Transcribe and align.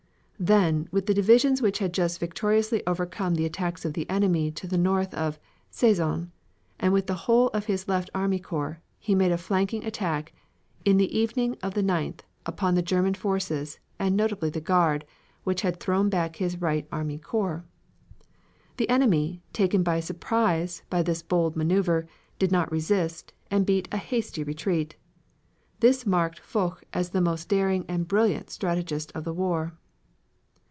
Then, 0.43 0.87
with 0.91 1.05
the 1.05 1.13
divisions 1.13 1.61
which 1.61 1.77
had 1.77 1.93
just 1.93 2.19
victoriously 2.19 2.81
overcome 2.87 3.35
the 3.35 3.45
attacks 3.45 3.85
of 3.85 3.93
the 3.93 4.09
enemy 4.09 4.49
to 4.53 4.65
the 4.67 4.75
north 4.75 5.13
of 5.13 5.37
Sezanne, 5.71 6.31
and 6.79 6.91
with 6.91 7.05
the 7.05 7.13
whole 7.29 7.49
of 7.49 7.65
his 7.67 7.87
left 7.87 8.09
army 8.15 8.39
corps, 8.39 8.79
he 8.97 9.13
made 9.13 9.31
a 9.31 9.37
flanking 9.37 9.85
attack 9.85 10.33
in 10.83 10.97
the 10.97 11.15
evening 11.15 11.59
of 11.61 11.75
the 11.75 11.83
9th 11.83 12.21
upon 12.43 12.73
the 12.73 12.81
German 12.81 13.13
forces, 13.13 13.77
and 13.99 14.17
notably 14.17 14.49
the 14.49 14.59
guard, 14.59 15.05
which 15.43 15.61
had 15.61 15.79
thrown 15.79 16.09
back 16.09 16.37
his 16.37 16.59
right 16.59 16.87
army 16.91 17.19
corps. 17.19 17.63
The 18.77 18.89
enemy, 18.89 19.43
taken 19.53 19.83
by 19.83 19.99
surprise 19.99 20.81
by 20.89 21.03
this 21.03 21.21
bold 21.21 21.55
maneuver, 21.55 22.07
did 22.39 22.51
not 22.51 22.71
resist, 22.71 23.31
and 23.51 23.63
beat 23.63 23.87
a 23.91 23.97
hasty 23.97 24.43
retreat. 24.43 24.95
This 25.81 26.07
marked 26.07 26.39
Foch 26.39 26.83
as 26.93 27.11
the 27.11 27.21
most 27.21 27.47
daring 27.47 27.85
and 27.87 28.07
brilliant 28.07 28.49
strategist 28.49 29.11
of 29.13 29.23
the 29.23 29.35
war. 29.35 29.73